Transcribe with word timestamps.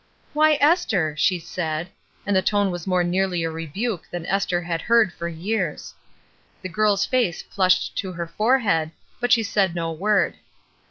"Why, 0.33 0.57
Esther 0.59 1.09
1" 1.11 1.17
she 1.17 1.37
said. 1.37 1.87
And 2.25 2.35
the 2.35 2.41
tone 2.41 2.71
was 2.71 2.87
more 2.87 3.03
nearly 3.03 3.43
a 3.43 3.51
rebuke 3.51 4.07
than 4.09 4.25
Esther 4.25 4.59
had 4.59 4.81
heard 4.81 5.13
for 5.13 5.27
years. 5.27 5.93
The 6.63 6.69
girl's 6.69 7.05
face 7.05 7.43
flushed 7.43 7.95
to 7.99 8.11
her 8.13 8.25
forehead, 8.25 8.89
but 9.19 9.31
she 9.31 9.43
said 9.43 9.75
no 9.75 9.91
word. 9.91 10.37